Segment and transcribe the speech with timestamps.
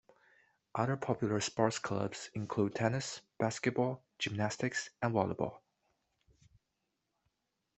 [0.73, 5.59] Other popular sports clubs include tennis, basketball, gymnastics, and volleyball.